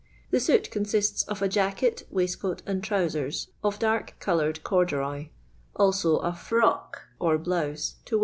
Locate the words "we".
8.17-8.19